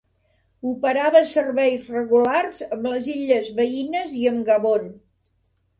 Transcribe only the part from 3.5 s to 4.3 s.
veïnes i